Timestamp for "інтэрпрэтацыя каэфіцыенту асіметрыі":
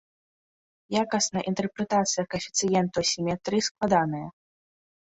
1.51-3.67